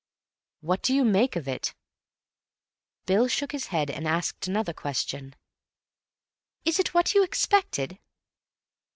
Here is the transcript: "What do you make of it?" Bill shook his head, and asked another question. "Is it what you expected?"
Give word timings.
"What 0.61 0.81
do 0.81 0.95
you 0.95 1.05
make 1.05 1.35
of 1.35 1.47
it?" 1.47 1.75
Bill 3.05 3.27
shook 3.27 3.51
his 3.51 3.67
head, 3.67 3.91
and 3.91 4.07
asked 4.07 4.47
another 4.47 4.73
question. 4.73 5.35
"Is 6.65 6.79
it 6.79 6.95
what 6.95 7.13
you 7.13 7.23
expected?" 7.23 7.99